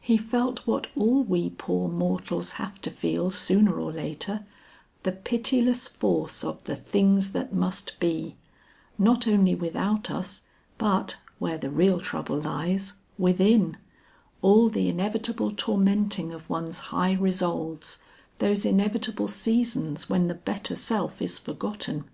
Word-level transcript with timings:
He 0.00 0.16
felt 0.16 0.68
what 0.68 0.86
all 0.94 1.24
we 1.24 1.50
poor 1.50 1.88
mortals 1.88 2.52
have 2.62 2.80
to 2.82 2.92
feel 2.92 3.32
sooner 3.32 3.80
or 3.80 3.90
later 3.90 4.46
the 5.02 5.10
pitiless 5.10 5.88
force 5.88 6.44
of 6.44 6.62
the 6.62 6.76
Things 6.76 7.32
that 7.32 7.52
Must 7.52 7.98
Be, 7.98 8.36
not 8.98 9.26
only 9.26 9.56
without 9.56 10.12
us 10.12 10.42
but 10.78 11.16
(where 11.40 11.58
the 11.58 11.70
real 11.70 11.98
trouble 11.98 12.38
lies) 12.40 12.92
within, 13.18 13.76
all 14.42 14.68
the 14.68 14.88
inevitable 14.88 15.50
tormenting 15.50 16.32
of 16.32 16.48
one's 16.48 16.78
high 16.94 17.14
resolves, 17.14 17.98
those 18.38 18.64
inevitable 18.64 19.26
seasons 19.26 20.08
when 20.08 20.28
the 20.28 20.34
better 20.34 20.76
self 20.76 21.20
is 21.20 21.40
forgotten. 21.40 22.04